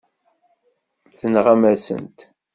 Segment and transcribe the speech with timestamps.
[1.17, 2.17] Tenɣam-asen-t.